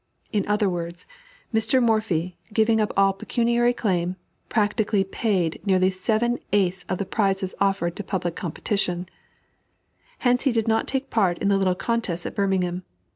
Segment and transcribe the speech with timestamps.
[0.33, 1.05] In other words,
[1.53, 1.79] Mr.
[1.79, 4.15] Morphy, giving up all pecuniary claim,
[4.49, 9.07] practically paid nearly seven eighths of the prizes offered to public competition.
[10.17, 12.81] Hence he did not take part in the little contests at Birmingham.